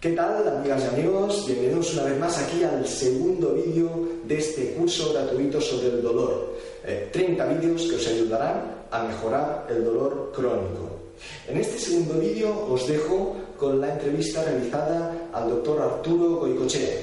[0.00, 1.44] ¿Qué tal, amigas y amigos?
[1.44, 6.54] Bienvenidos una vez más aquí al segundo vídeo de este curso gratuito sobre el dolor.
[7.10, 10.88] 30 eh, vídeos que os ayudarán a mejorar el dolor crónico.
[11.48, 16.94] En este segundo vídeo os dejo con la entrevista realizada al doctor Arturo Goicochea.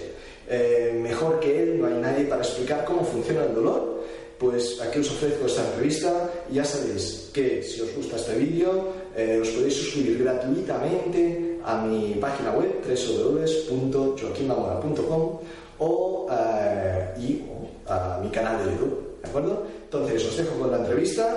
[0.47, 4.05] Eh, mejor que él no hay nadie para explicar cómo funciona el dolor.
[4.39, 9.39] Pues aquí os ofrezco esta entrevista ya sabéis que si os gusta este vídeo eh,
[9.41, 15.39] os podéis suscribir gratuitamente a mi página web www.joaquimamora.com
[15.79, 17.43] o, eh, y
[17.87, 19.65] a mi canal de YouTube, ¿de acuerdo?
[19.83, 21.35] Entonces os dejo con la entrevista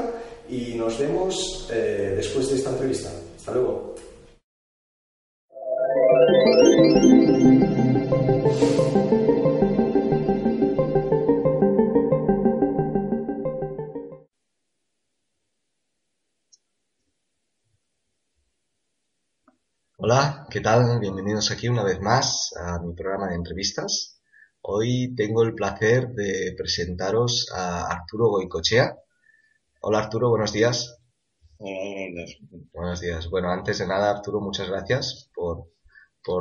[0.49, 3.11] y nos vemos eh, después de esta entrevista.
[3.37, 3.95] Hasta luego.
[20.11, 21.01] Hola, ¿qué tal?
[21.01, 24.19] Bienvenidos aquí una vez más a mi programa de entrevistas.
[24.63, 28.97] Hoy tengo el placer de presentaros a Arturo Goicochea.
[29.83, 30.99] Hola Arturo, buenos días.
[31.59, 31.71] Hola,
[32.15, 32.71] buenos días.
[32.73, 33.29] Buenos días.
[33.29, 35.69] Bueno, antes de nada, Arturo, muchas gracias por,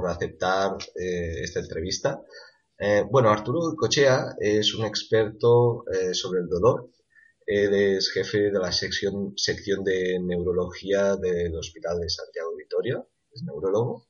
[0.08, 2.22] aceptar eh, esta entrevista.
[2.80, 6.90] Eh, bueno, Arturo Goicochea es un experto eh, sobre el dolor.
[7.46, 13.06] Él es jefe de la sección, sección de neurología del Hospital de Santiago de Vitoria
[13.44, 14.08] neurólogo.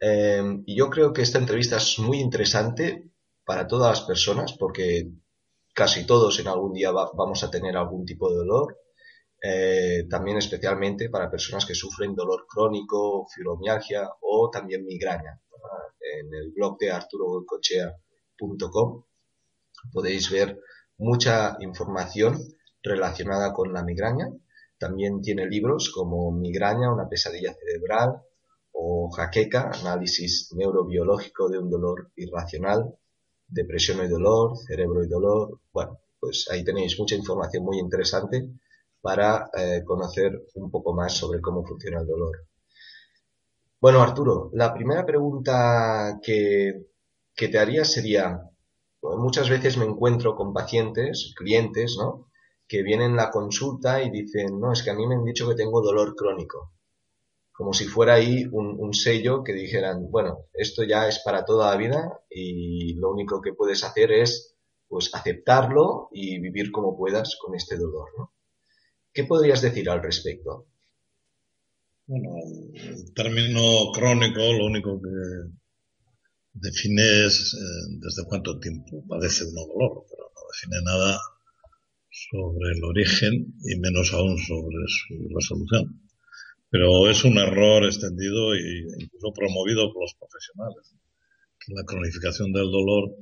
[0.00, 3.10] Em, y yo creo que esta entrevista es muy interesante
[3.44, 5.10] para todas las personas porque
[5.74, 8.78] casi todos en algún día vamos a tener algún tipo de dolor.
[9.42, 15.40] Eh, también especialmente para personas que sufren dolor crónico, fibromialgia o también migraña.
[16.00, 19.04] En el blog de arturogoicochea.com
[19.92, 20.60] podéis ver
[20.98, 22.38] mucha información
[22.82, 24.28] relacionada con la migraña.
[24.78, 28.22] También tiene libros como Migraña, una pesadilla cerebral,
[28.86, 32.80] o jaqueca, análisis neurobiológico de un dolor irracional,
[33.48, 35.60] depresión y dolor, cerebro y dolor.
[35.72, 38.36] Bueno, pues ahí tenéis mucha información muy interesante
[39.00, 42.46] para eh, conocer un poco más sobre cómo funciona el dolor.
[43.80, 46.86] Bueno, Arturo, la primera pregunta que,
[47.34, 48.50] que te haría sería,
[49.02, 52.28] muchas veces me encuentro con pacientes, clientes, ¿no?
[52.68, 55.48] Que vienen a la consulta y dicen, no, es que a mí me han dicho
[55.48, 56.74] que tengo dolor crónico
[57.54, 61.76] como si fuera ahí un, sello que dijeran, bueno, esto ya es para toda la
[61.76, 64.56] vida y lo único que puedes hacer es
[64.88, 68.32] pues aceptarlo y vivir como puedas con este dolor, ¿no?
[69.12, 70.66] ¿Qué podrías decir al respecto?
[72.06, 72.30] Bueno,
[72.74, 75.48] el término crónico lo único que
[76.54, 81.20] define es eh, desde cuánto tiempo padece uno dolor, pero no define nada
[82.10, 86.03] sobre el origen y menos aún sobre su resolución
[86.74, 90.90] pero es un error extendido e incluso promovido por los profesionales.
[91.68, 93.14] La cronificación del dolor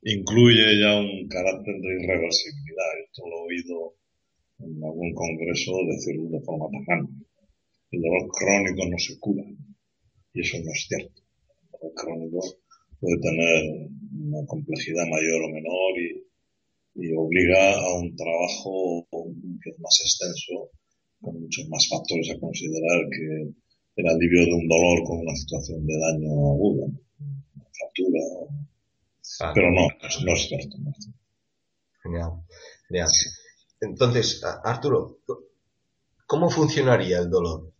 [0.00, 2.88] incluye ya un carácter de irreversibilidad.
[3.04, 3.76] Esto lo he oído
[4.60, 7.20] en algún congreso decirlo de forma tajante.
[7.92, 9.44] El dolor crónico no se cura.
[10.32, 11.20] Y eso no es cierto.
[11.20, 12.40] El dolor crónico
[12.98, 13.92] puede tener
[14.24, 20.70] una complejidad mayor o menor y, obliga a un trabajo más extenso
[21.26, 23.50] con muchos más factores a considerar que
[23.96, 28.20] el alivio de un dolor con una situación de daño agudo, una fractura.
[29.54, 29.88] Pero no,
[30.24, 30.76] no es cierto.
[32.02, 32.30] Genial.
[33.80, 35.18] Entonces, Arturo,
[36.26, 37.72] ¿cómo funcionaría el dolor?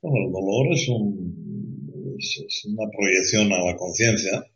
[0.00, 4.46] Bueno, el dolor es, un, es una proyección a la conciencia,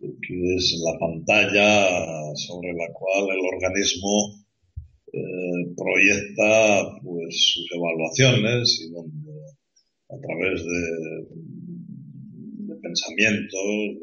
[0.00, 4.46] que es la pantalla sobre la cual el organismo
[5.12, 5.45] eh,
[5.76, 9.32] proyecta pues sus evaluaciones y donde
[10.08, 11.26] a través de,
[12.80, 13.98] pensamientos,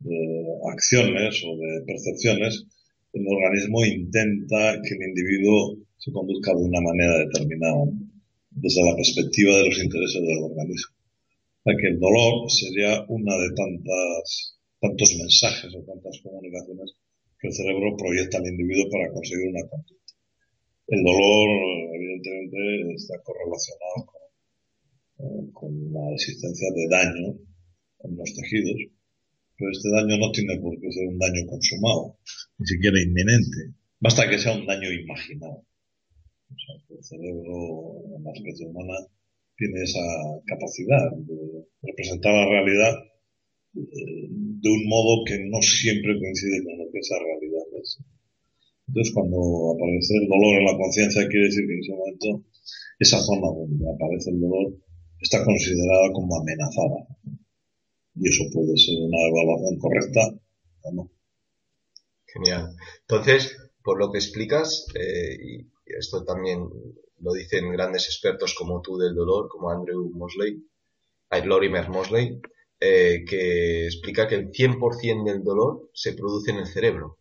[0.00, 2.66] de, acciones o de percepciones,
[3.12, 7.84] el organismo intenta que el individuo se conduzca de una manera determinada
[8.50, 10.94] desde la perspectiva de los intereses del organismo.
[11.64, 16.92] O sea que el dolor sería una de tantas, tantos mensajes o tantas comunicaciones
[17.40, 20.05] que el cerebro proyecta al individuo para conseguir una conducta.
[20.88, 21.48] El dolor,
[21.94, 24.26] evidentemente, está correlacionado con
[25.18, 27.38] eh, con la existencia de daño
[28.04, 28.76] en los tejidos,
[29.56, 32.18] pero este daño no tiene por qué ser un daño consumado,
[32.58, 33.72] ni siquiera inminente.
[33.98, 35.64] Basta que sea un daño imaginado.
[35.64, 38.92] O sea, el cerebro la especie humana
[39.56, 40.04] tiene esa
[40.44, 42.92] capacidad de representar la realidad
[43.74, 47.98] eh, de un modo que no siempre coincide con lo que esa realidad es.
[48.88, 52.46] Entonces, cuando aparece el dolor en la conciencia, quiere decir que en ese momento
[52.98, 54.72] esa zona donde aparece el dolor
[55.20, 57.06] está considerada como amenazada.
[58.14, 60.20] Y eso puede ser una evaluación correcta
[60.82, 61.10] o no.
[62.26, 62.74] Genial.
[63.02, 66.68] Entonces, por lo que explicas, eh, y esto también
[67.20, 70.62] lo dicen grandes expertos como tú del dolor, como Andrew Mosley,
[71.44, 72.40] Lorimer Mosley,
[72.80, 77.18] eh, que explica que el 100% del dolor se produce en el cerebro.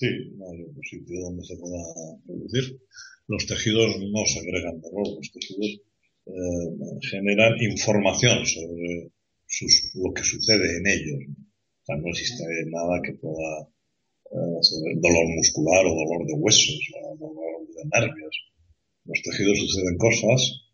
[0.00, 0.08] Sí,
[0.38, 1.76] no hay otro sitio donde se pueda
[2.24, 2.80] producir.
[3.28, 5.82] Los tejidos no segregan dolor, los tejidos
[6.24, 6.68] eh,
[7.02, 9.12] generan información sobre
[10.00, 11.20] lo que sucede en ellos.
[11.28, 13.68] O sea, no existe nada que pueda
[14.32, 18.34] eh, dolor muscular o dolor de huesos o dolor de nervios.
[19.04, 20.64] Los tejidos suceden cosas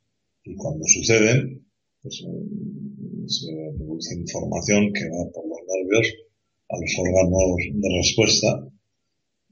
[0.45, 1.67] y cuando suceden,
[2.01, 6.15] pues, eh, se produce información que va por los nervios
[6.69, 8.71] a los órganos de respuesta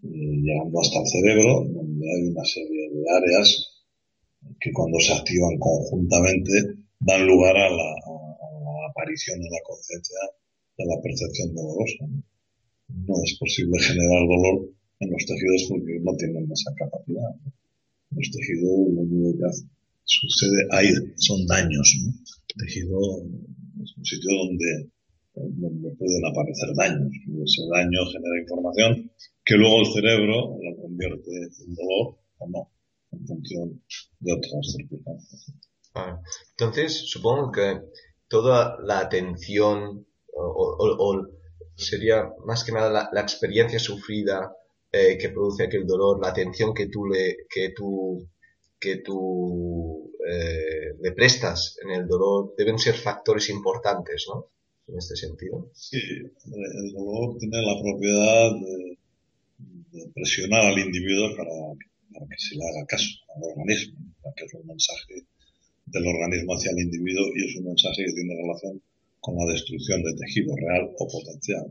[0.05, 3.75] llegando hasta el cerebro, donde hay una serie de áreas
[4.61, 6.53] que cuando se activan conjuntamente
[7.01, 7.91] dan lugar a la,
[8.91, 10.19] aparición en la conciencia
[10.79, 12.06] de la percepción dolorosa.
[12.06, 13.15] ¿no?
[13.25, 14.71] es posible generar dolor
[15.01, 17.35] en los tejidos porque no tienen esa capacidad.
[18.11, 19.50] Los tejidos lo único que
[20.05, 21.97] sucede ahí son daños.
[22.07, 22.99] El tejido
[23.83, 24.91] es un sitio donde,
[25.35, 27.13] donde pueden aparecer daños.
[27.27, 29.11] Y ese daño genera información
[29.45, 32.71] que luego el cerebro lo convierte en dolor o no,
[33.13, 33.83] en función
[34.21, 35.53] de otras circunstancias.
[35.95, 36.21] Ah,
[36.51, 37.81] entonces, supongo que
[38.29, 41.27] toda la atención o,
[41.77, 44.57] sería más que nada la, experiencia sufrida
[44.91, 48.29] eh, que produce aquel dolor, la atención que tú le, que tú,
[48.79, 54.51] que tú eh, le prestas en el dolor, deben ser factores importantes, ¿no?
[54.87, 55.71] En este sentido.
[55.75, 58.53] Sí, el dolor tiene la propiedad
[59.93, 63.99] de presionar al individuo para, que se le haga caso al organismo,
[64.37, 65.15] que es un mensaje
[65.87, 68.83] del organismo hacia el individuo y es un mensaje que tiene relación
[69.21, 71.67] con la destrucción de tejido real o potencial.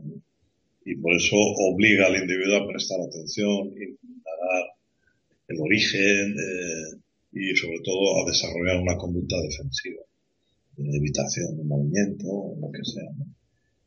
[0.84, 4.64] Y por eso obliga al individuo a prestar atención, indagar
[5.48, 7.00] el origen eh,
[7.32, 10.13] y sobre todo a desarrollar una conducta defensiva, de
[10.76, 13.10] evitación de movimiento, lo que sea.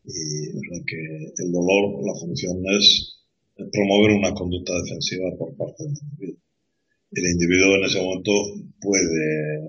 [0.06, 3.18] Y es que el dolor, la función es
[3.72, 6.42] promover una conducta defensiva por parte del individuo.
[7.12, 8.32] El individuo en ese momento
[8.80, 9.68] puede,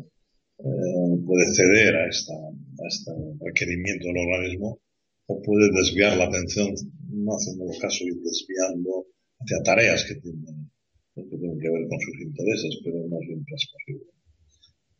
[0.59, 4.81] eh, puede ceder a, esta, a este requerimiento del organismo
[5.27, 6.75] o puede desviar la atención,
[7.11, 9.07] no haciendo caso y desviando
[9.41, 10.71] hacia tareas que tienen,
[11.15, 14.18] que tienen que ver con sus intereses, pero no siempre es posible.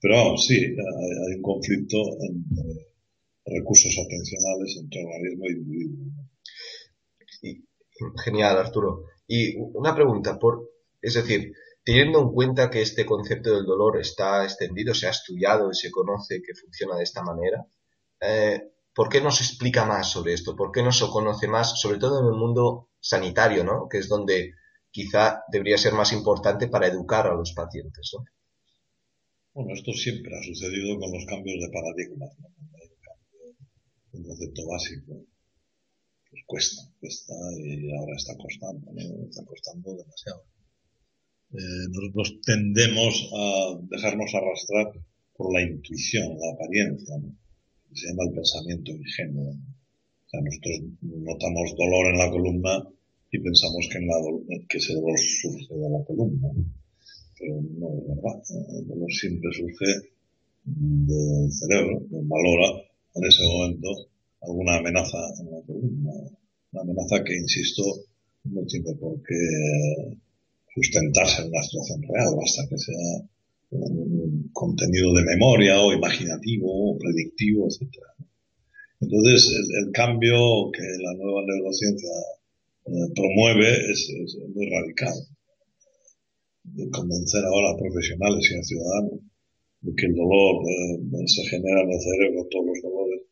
[0.01, 2.89] Pero sí, hay, un conflicto entre
[3.45, 6.07] recursos atencionales entre organismo y individuo.
[8.25, 9.05] Genial, Arturo.
[9.27, 10.71] Y una pregunta, por,
[11.03, 11.53] es decir,
[11.85, 15.91] teniendo en cuenta que este concepto del dolor está extendido, se ha estudiado y se
[15.91, 17.67] conoce que funciona de esta manera,
[18.21, 20.55] eh, ¿por qué no se explica más sobre esto?
[20.55, 23.89] ¿Por qué no se conoce más, sobre todo en el mundo sanitario, ¿no?
[23.89, 24.53] que es donde
[24.91, 28.11] quizá debería ser más importante para educar a los pacientes?
[28.15, 28.25] ¿no?
[29.59, 32.27] Bueno, esto siempre ha sucedido con los cambios de paradigma.
[32.39, 32.49] ¿no?
[34.13, 35.27] un concepto básico
[36.31, 38.87] pues cuesta, cuesta y ahora está costando,
[39.29, 40.45] está costando demasiado.
[41.51, 44.93] Eh, nosotros tendemos a dejarnos arrastrar
[45.35, 47.17] por la intuición, la apariencia,
[47.95, 49.51] se llama el pensamiento ingenuo.
[49.51, 52.89] O sea, nosotros notamos dolor en la columna
[53.33, 54.15] y pensamos que, en la,
[54.69, 56.49] que ese dolor surge de la columna.
[57.41, 58.43] No es verdad.
[58.79, 59.87] El dolor siempre surge
[60.65, 62.83] del cerebro, valora
[63.15, 63.89] en ese momento
[64.43, 65.59] alguna amenaza en la.
[66.71, 67.83] Una amenaza que, insisto,
[68.45, 70.19] no tiene por qué
[70.75, 73.29] sustentarse en una situación real, basta que sea
[73.71, 77.89] un contenido de memoria o imaginativo o predictivo, etc.
[79.01, 79.51] Entonces,
[79.83, 82.11] el, cambio que la nueva neurociencia
[82.87, 84.11] eh, promueve es,
[84.55, 85.15] muy radical.
[86.75, 89.21] De convencer ahora a profesionales y a ciudadanos
[89.81, 93.23] de que el dolor eh, se genera en el cerebro, todos los dolores,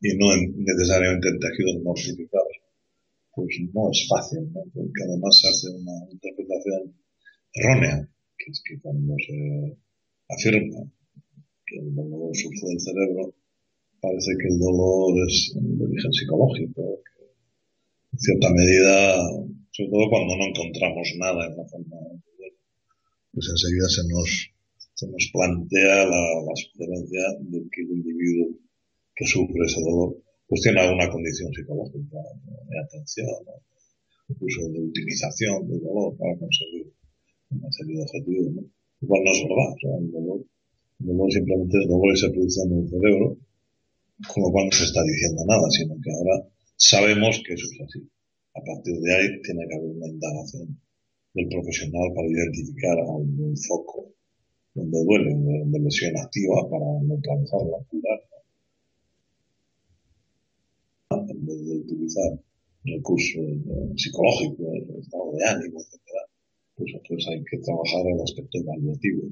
[0.00, 2.56] y no necesariamente en tejidos mortificados,
[3.34, 4.60] pues no es fácil, ¿no?
[4.72, 6.94] porque además se hace una interpretación
[7.54, 9.76] errónea, que es que cuando se
[10.28, 10.84] afirma
[11.66, 13.34] que el dolor surge del cerebro,
[14.00, 17.24] parece que el dolor es de origen psicológico, que
[18.12, 19.16] en cierta medida,
[19.72, 21.96] sobre todo cuando no encontramos nada en la forma
[23.34, 24.28] pues enseguida se nos,
[24.94, 28.56] se nos plantea la, la sugerencia de que el individuo
[29.14, 32.18] que sufre ese dolor pues tiene alguna condición psicológica
[32.68, 33.26] de atención,
[34.28, 36.92] incluso de utilización del dolor para conseguir
[37.50, 38.54] una serie de objetivos.
[38.54, 38.62] ¿no?
[39.00, 40.40] Igual no es verdad, o sea, el dolor,
[41.00, 43.36] el dolor simplemente es dolor y se produce en el cerebro,
[44.28, 47.80] con lo cual no se está diciendo nada, sino que ahora sabemos que eso es
[47.80, 48.00] así.
[48.54, 50.78] A partir de ahí tiene que haber una indagación
[51.34, 54.10] del profesional para identificar algún foco
[54.74, 55.34] donde duele,
[55.66, 58.34] de lesión activa para neutralizarla, curarla
[61.10, 62.30] en vez de utilizar
[62.84, 63.44] recursos
[63.96, 64.66] psicológicos,
[65.00, 66.00] estado de ánimo, etc.,
[66.76, 69.22] pues entonces hay que trabajar el aspecto evaluativo.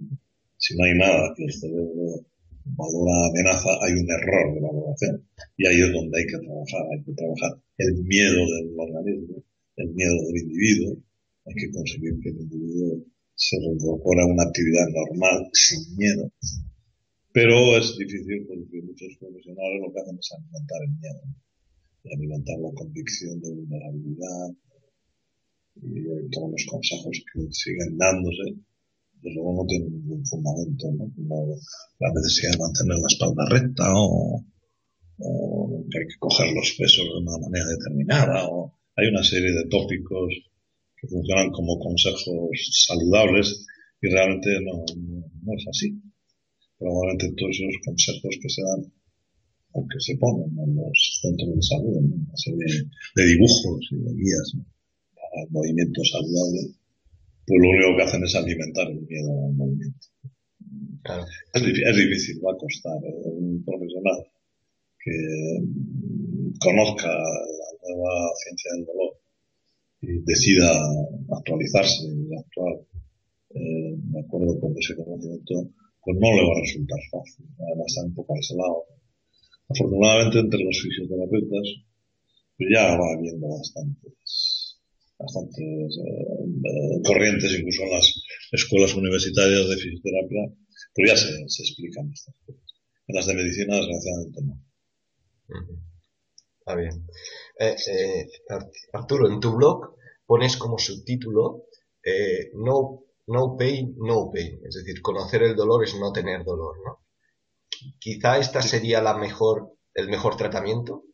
[0.58, 2.22] Si no hay nada que el cerebro
[2.64, 5.26] valora amenaza, hay un error de valoración.
[5.56, 6.82] Y ahí es donde hay que trabajar.
[6.92, 9.42] Hay que trabajar el miedo del organismo,
[9.76, 10.96] el miedo del individuo.
[11.44, 16.30] Hay que conseguir que el individuo se reincorpore a una actividad normal, sin miedo.
[17.32, 21.22] Pero es difícil porque muchos profesionales lo que hacen es alimentar el miedo
[22.04, 24.48] de alimentar la convicción de vulnerabilidad
[25.76, 28.58] y todos los consejos que siguen dándose,
[29.14, 31.10] desde luego no tienen ningún fundamento, ¿no?
[31.14, 31.56] Como
[32.00, 34.44] la necesidad de mantener la espalda recta o,
[35.18, 39.52] o que hay que coger los pesos de una manera determinada o hay una serie
[39.52, 40.34] de tópicos
[41.02, 42.22] que funcionan como consejos
[42.86, 43.66] saludables
[44.00, 44.86] y realmente no,
[45.42, 45.90] no es así.
[46.78, 48.92] Probablemente todos esos consejos que se dan
[49.72, 54.12] o que se ponen en los centros de salud, una serie de dibujos y de
[54.14, 54.52] guías
[55.14, 56.70] para el movimiento saludable,
[57.46, 60.06] pues lo único que hacen es alimentar el miedo al movimiento.
[61.54, 62.94] Es, difícil, va a costar.
[63.02, 63.26] ¿eh?
[63.26, 64.22] Un profesional
[65.02, 65.18] que
[66.60, 69.21] conozca la nueva ciencia del dolor
[70.02, 70.70] decida
[71.30, 72.74] actualizarse y actuar
[73.54, 75.70] eh, de acuerdo con ese conocimiento,
[76.04, 77.46] pues no le va a resultar fácil.
[77.58, 78.84] Va a estar un poco aislado
[79.72, 81.66] Afortunadamente entre los fisioterapeutas
[82.56, 84.76] pues ya va habiendo bastantes,
[85.18, 90.52] bastantes eh, corrientes, incluso en las escuelas universitarias de fisioterapia,
[90.94, 92.62] pero ya se, se explican estas cosas.
[93.06, 94.62] En las de medicina, desgraciadamente no.
[96.62, 97.06] Está bien.
[97.58, 98.28] Eh, eh,
[98.92, 101.64] Arturo, en tu blog pones como subtítulo
[102.54, 104.60] no, no pain, no pain.
[104.64, 107.02] Es decir, conocer el dolor es no tener dolor, ¿no?
[107.98, 111.04] quizá esta sería la mejor, el mejor tratamiento.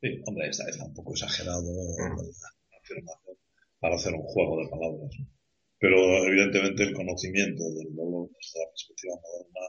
[0.00, 3.36] Sí, hombre, está, un poco exagerado la afirmación
[3.80, 5.10] para hacer un juego de palabras.
[5.80, 9.60] Pero evidentemente el conocimiento del dolor desde la perspectiva moderna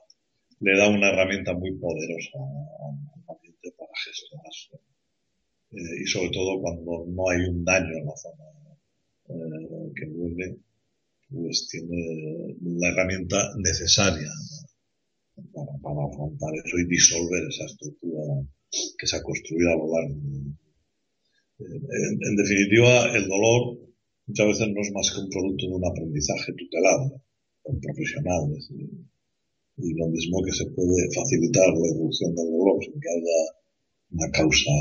[0.62, 4.89] le da una herramienta muy poderosa al paciente para gestionarse.
[5.72, 8.46] Eh, y sobre todo cuando no hay un daño en la zona
[9.30, 10.58] eh, que duele,
[11.30, 14.30] pues tiene la herramienta necesaria
[15.54, 18.24] para, para, afrontar eso y disolver esa estructura
[18.98, 20.16] que se ha construido a lo largo.
[21.60, 23.78] En, en, definitiva, el dolor
[24.26, 27.22] muchas veces no es más que un producto de un aprendizaje tutelado,
[27.64, 28.50] un profesional.
[29.78, 33.59] y lo mismo que se puede facilitar la evolución del dolor sin que haya
[34.12, 34.72] una causa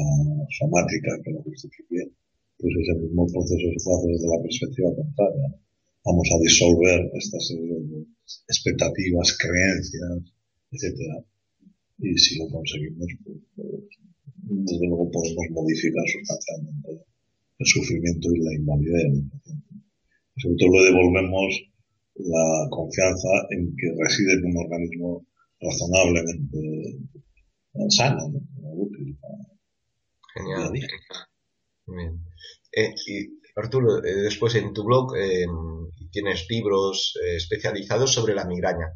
[0.58, 2.12] somática que lo justifique,
[2.58, 5.48] pues ese mismo proceso se hace desde la perspectiva contraria.
[6.04, 8.06] Vamos a disolver esta serie de
[8.48, 10.32] expectativas, creencias,
[10.72, 11.24] etcétera.
[11.98, 17.04] Y si lo conseguimos, pues, pues, desde luego podemos modificar sustancialmente
[17.58, 19.24] el sufrimiento y la invalidez.
[20.36, 21.50] Sobre todo le devolvemos
[22.14, 25.26] la confianza en que reside en un organismo
[25.60, 26.58] razonablemente
[27.88, 28.24] sano,
[28.62, 29.18] útil.
[30.34, 30.72] Genial.
[31.86, 32.24] Bien.
[32.72, 35.46] Eh, y Arturo, eh, después en tu blog eh,
[36.10, 38.92] tienes libros especializados sobre la migraña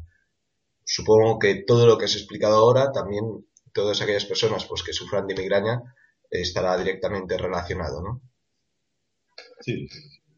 [0.85, 3.23] supongo que todo lo que has explicado ahora, también
[3.73, 5.81] todas aquellas personas pues, que sufran de migraña,
[6.29, 8.21] estará directamente relacionado, ¿no?
[9.61, 9.87] Sí,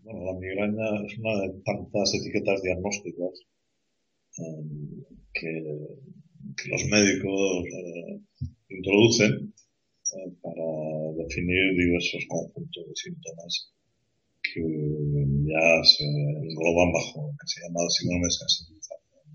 [0.02, 3.42] bueno, la migraña es una de tantas etiquetas diagnósticas
[4.38, 4.62] eh,
[6.56, 8.20] que, los médicos eh,
[8.70, 9.54] introducen
[10.14, 10.68] eh, para
[11.18, 13.72] definir diversos conjuntos de síntomas
[14.42, 19.26] que ya se engloban bajo lo que se llama síndrome de sensibilización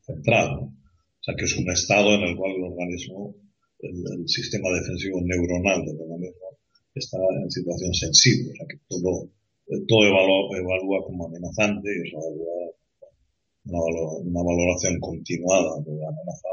[0.00, 0.48] central.
[0.64, 3.34] O sea, que es un estado en el cual el organismo,
[3.80, 6.48] el, sistema defensivo neuronal del organismo
[6.94, 8.52] está en situación sensible.
[8.52, 9.30] O sea, que todo,
[9.88, 12.18] todo evalúa, como amenazante y eso
[13.64, 16.48] una, valoración continuada de amenaza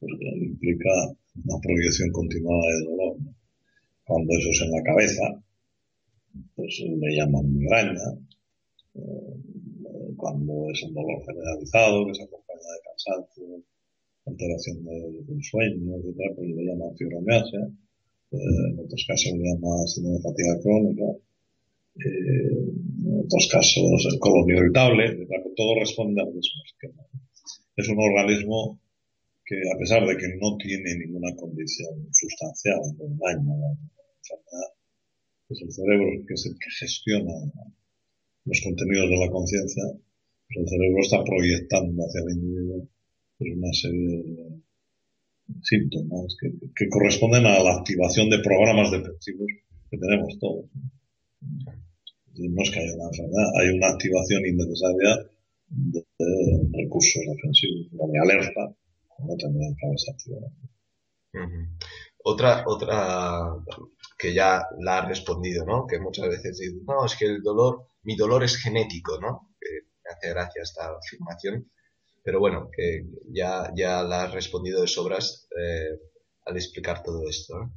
[0.00, 0.12] pues
[0.42, 0.90] implica
[1.44, 3.16] una proyección continuada de dolor.
[4.04, 5.42] Cuando eso es en la cabeza,
[6.54, 8.14] pues le llaman migraña.
[8.94, 13.62] Eh, cuando es un dolor generalizado, que se acompaña de cansancio,
[14.26, 17.70] alteración del sueño, etc., pues le llaman fibromialgia.
[18.30, 18.36] Eh,
[18.70, 21.04] en otros casos le llaman síndrome de fatiga crónica.
[21.98, 22.68] Eh,
[23.08, 25.26] en otros casos el colon irritable,
[25.56, 27.02] todo responde al mismo esquema.
[27.76, 28.80] Es un organismo
[29.44, 33.54] que a pesar de que no tiene ninguna condición sustancial, ningún daño,
[34.20, 34.70] enfermedad,
[35.48, 37.34] pues el cerebro, que es el que gestiona
[38.44, 39.84] los contenidos de la conciencia,
[40.46, 42.88] pues el cerebro está proyectando hacia el individuo
[43.38, 44.60] pues una serie de
[45.62, 49.46] síntomas que, que, corresponden a la activación de programas defensivos
[49.90, 50.66] que tenemos todos.
[52.38, 55.30] No es que haya una enfermedad, hay una activación innecesaria
[55.68, 56.04] de,
[56.72, 58.74] recursos defensivos, de alerta,
[62.24, 63.54] otra, otra
[64.18, 65.86] que ya la ha respondido, ¿no?
[65.86, 69.54] Que muchas veces dice, no, es que el dolor, mi dolor es genético, ¿no?
[69.60, 69.68] Que
[70.04, 71.70] me hace gracia esta afirmación.
[72.22, 75.98] Pero bueno, que ya, ya la has respondido de sobras eh,
[76.44, 77.72] al explicar todo esto.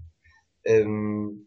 [0.63, 1.45] Em,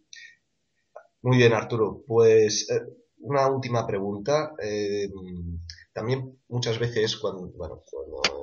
[1.22, 2.04] muy bien, Arturo.
[2.06, 2.80] Pues eh,
[3.24, 4.54] una última pregunta.
[4.58, 5.60] Em,
[5.92, 7.52] también muchas veces cuando,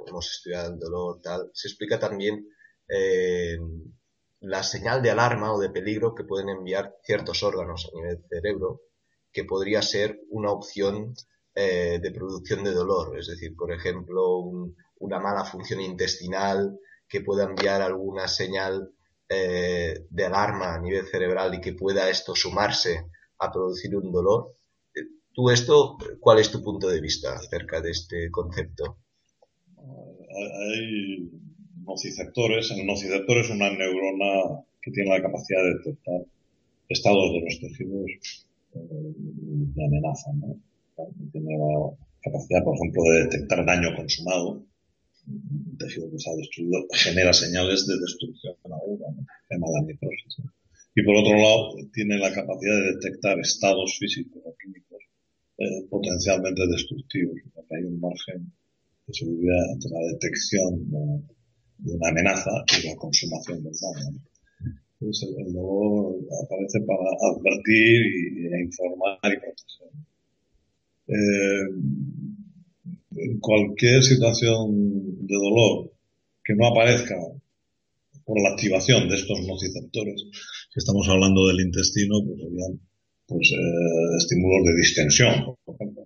[0.07, 2.47] hemos estudiado el dolor, tal, se explica también
[2.87, 3.57] eh,
[4.41, 8.81] la señal de alarma o de peligro que pueden enviar ciertos órganos a nivel cerebro,
[9.31, 11.13] que podría ser una opción
[11.55, 13.17] eh, de producción de dolor.
[13.19, 14.39] Es decir, por ejemplo,
[14.99, 18.93] una mala función intestinal que pueda enviar alguna señal
[19.29, 23.05] eh, de alarma a nivel cerebral y que pueda esto sumarse
[23.39, 24.55] a producir un dolor.
[25.33, 28.97] ¿Tú esto, cuál es tu punto de vista acerca de este concepto?
[29.77, 31.29] Hay
[31.85, 32.71] nociceptores.
[32.71, 36.21] El nociceptor es una neurona que tiene la capacidad de detectar
[36.89, 38.11] estados de los tejidos
[38.73, 39.13] eh,
[39.75, 40.31] de amenaza.
[40.33, 40.59] ¿no?
[41.31, 44.65] Tiene la capacidad, por ejemplo, de detectar daño consumado.
[45.27, 49.25] Un tejido que se ha destruido genera señales de destrucción aguda, ¿no?
[49.49, 49.95] la
[50.95, 54.90] Y por otro lado, tiene la capacidad de detectar estados físicos o químicos
[55.61, 58.51] eh, potencialmente destructivos, porque hay un margen
[59.05, 64.17] de seguridad entre la detección de, una amenaza y la consumación del daño.
[64.99, 69.91] Entonces el, dolor aparece para advertir y, informar y proteger.
[71.07, 71.65] Eh,
[73.39, 75.91] cualquier situación de dolor
[76.43, 77.17] que no aparezca
[78.25, 80.23] por la activación de estos nociceptores,
[80.71, 82.79] si estamos hablando del intestino, pues serían
[83.31, 86.03] pues, eh, estímulos de distensión, por ejemplo,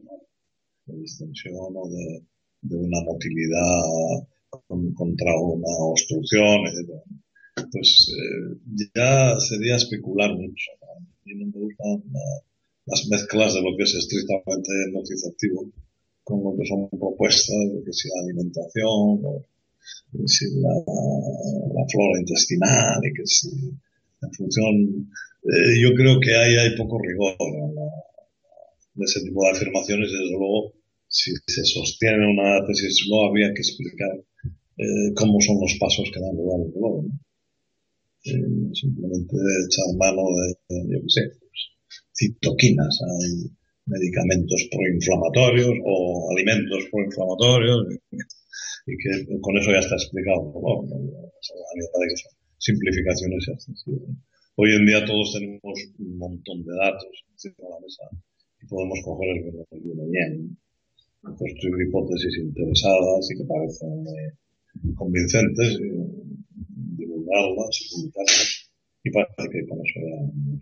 [0.85, 2.21] de distensión o de,
[2.61, 4.27] de una motilidad
[4.93, 7.01] contra una obstrucción, etc.
[7.71, 10.71] Pues eh, ya sería especular mucho.
[10.81, 11.07] ¿no?
[11.25, 12.03] Y no me gustan
[12.85, 15.65] las mezclas de lo que es estrictamente nociceptivo
[16.23, 19.45] con lo que son propuestas de que si la alimentación, o
[20.25, 20.73] si la,
[21.73, 23.49] la flora intestinal y que si
[24.25, 25.07] en función
[25.45, 30.11] eh, yo creo que ahí hay poco rigor en, ese tipo de afirmaciones.
[30.11, 30.73] Desde luego,
[31.07, 34.15] si se sostiene una tesis, no habría que explicar
[34.77, 37.05] eh, cómo son los pasos que dan lugar al dolor.
[38.25, 39.35] Eh, simplemente
[39.69, 40.57] echar mano de,
[40.89, 41.61] yo qué sé, pues,
[42.17, 42.97] citoquinas.
[43.05, 43.51] Hay
[43.85, 47.85] medicamentos proinflamatorios o alimentos proinflamatorios
[48.87, 50.41] y que con eso ya está explicado.
[50.41, 54.09] Bueno, a simplificaciones excesivas.
[54.55, 58.03] Hoy en día todos tenemos un montón de datos encima de la mesa
[58.61, 60.57] y podemos coger el que nos bien,
[61.21, 65.79] construir hipótesis interesadas y que parecen eh, convincentes,
[66.97, 68.71] divulgarlas, publicarlas
[69.03, 70.61] y parece que con eso ya hemos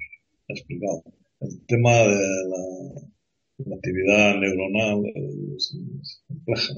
[0.50, 1.04] explicado.
[1.40, 6.74] El tema de la, actividad neuronal es, complejo,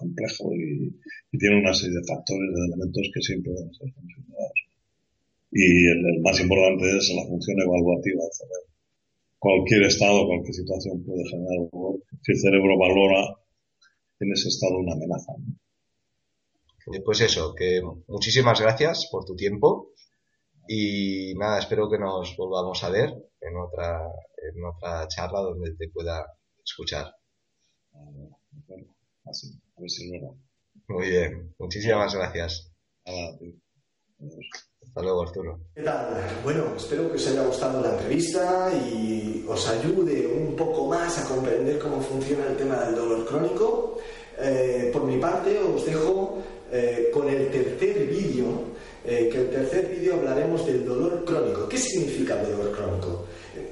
[0.00, 0.88] complejo y,
[1.32, 4.70] y, tiene una serie de factores, de elementos que siempre deben ser considerados
[5.52, 8.70] y el, más importante es la función evaluativa del cerebro.
[9.38, 13.36] Cualquier estado, cualquier situación puede generar dolor si el cerebro valora
[14.20, 15.32] en ese estado una amenaza.
[17.04, 19.92] Pues eso, que muchísimas gracias por tu tiempo
[20.68, 23.10] y nada, espero que nos volvamos a ver
[23.40, 24.02] en otra,
[24.54, 26.26] en otra charla donde te pueda
[26.64, 27.06] escuchar.
[29.24, 29.48] Así,
[30.88, 32.70] Muy bien, muchísimas gracias.
[34.82, 35.60] Hasta luego, Arturo.
[35.74, 36.20] ¿Qué tal?
[36.42, 41.28] Bueno, espero que os haya gustado la entrevista y os ayude un poco más a
[41.28, 43.98] comprender cómo funciona el tema del dolor crónico.
[44.38, 48.46] Eh, por mi parte, os dejo eh, con el tercer vídeo,
[49.04, 51.68] eh, que el tercer vídeo hablaremos del dolor crónico.
[51.68, 53.26] ¿Qué significa el dolor crónico?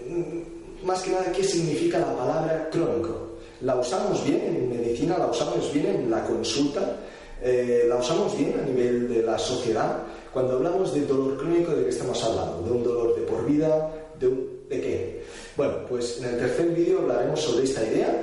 [0.08, 3.27] Mm, más que nada, ¿qué significa la palabra crónico?
[3.62, 6.96] La usamos bien en medicina, la usamos bien en la consulta,
[7.42, 10.02] eh, la usamos bien a nivel de la sociedad.
[10.32, 12.62] Cuando hablamos de dolor crónico, ¿de qué estamos hablando?
[12.62, 13.90] ¿De un dolor de por vida?
[14.18, 14.28] ¿De,
[14.68, 15.24] ¿de qué?
[15.56, 18.14] Bueno, pues en el tercer vídeo hablaremos sobre esta idea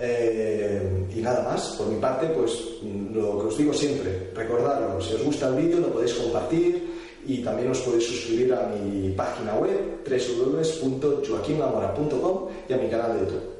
[0.00, 2.80] eh, y nada más, por mi parte, pues
[3.12, 6.88] lo que os digo siempre, recordadlo, si os gusta el vídeo lo podéis compartir
[7.26, 13.20] y también os podéis suscribir a mi página web www.joaquinlamora.com y a mi canal de
[13.26, 13.59] YouTube.